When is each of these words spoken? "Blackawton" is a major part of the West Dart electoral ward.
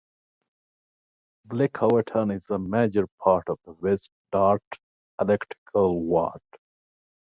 "Blackawton" 1.47 2.31
is 2.35 2.49
a 2.49 2.57
major 2.57 3.05
part 3.21 3.43
of 3.49 3.59
the 3.65 3.73
West 3.73 4.09
Dart 4.31 4.63
electoral 5.21 6.01
ward. 6.01 6.41